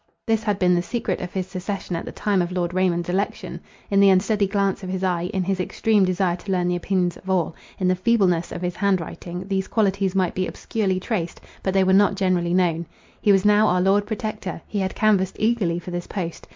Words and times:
This 0.25 0.41
had 0.41 0.57
been 0.57 0.73
the 0.73 0.81
secret 0.81 1.21
of 1.21 1.31
his 1.31 1.45
secession 1.45 1.95
at 1.95 2.05
the 2.05 2.11
time 2.11 2.41
of 2.41 2.51
Lord 2.51 2.73
Raymond's 2.73 3.07
election. 3.07 3.59
In 3.91 3.99
the 3.99 4.09
unsteady 4.09 4.47
glance 4.47 4.81
of 4.81 4.89
his 4.89 5.03
eye, 5.03 5.29
in 5.31 5.43
his 5.43 5.59
extreme 5.59 6.05
desire 6.05 6.35
to 6.37 6.51
learn 6.51 6.67
the 6.67 6.75
opinions 6.75 7.17
of 7.17 7.29
all, 7.29 7.55
in 7.77 7.87
the 7.87 7.93
feebleness 7.95 8.51
of 8.51 8.63
his 8.63 8.75
hand 8.77 8.99
writing, 8.99 9.47
these 9.47 9.67
qualities 9.67 10.15
might 10.15 10.33
be 10.33 10.47
obscurely 10.47 10.99
traced, 10.99 11.39
but 11.61 11.75
they 11.75 11.83
were 11.83 11.93
not 11.93 12.15
generally 12.15 12.55
known. 12.55 12.87
He 13.21 13.31
was 13.31 13.45
now 13.45 13.67
our 13.67 13.79
Lord 13.79 14.07
Protector. 14.07 14.59
He 14.65 14.79
had 14.79 14.95
canvassed 14.95 15.35
eagerly 15.37 15.77
for 15.77 15.91
this 15.91 16.07
post. 16.07 16.47